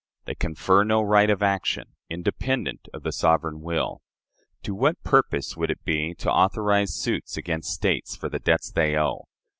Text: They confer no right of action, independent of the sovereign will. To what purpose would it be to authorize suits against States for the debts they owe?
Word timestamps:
They 0.25 0.33
confer 0.33 0.83
no 0.83 1.03
right 1.03 1.29
of 1.29 1.43
action, 1.43 1.89
independent 2.09 2.87
of 2.91 3.03
the 3.03 3.11
sovereign 3.11 3.61
will. 3.61 4.01
To 4.63 4.73
what 4.73 5.03
purpose 5.03 5.55
would 5.55 5.69
it 5.69 5.83
be 5.83 6.15
to 6.15 6.31
authorize 6.31 6.95
suits 6.95 7.37
against 7.37 7.69
States 7.71 8.15
for 8.15 8.27
the 8.27 8.39
debts 8.39 8.71
they 8.71 8.97
owe? 8.97 9.27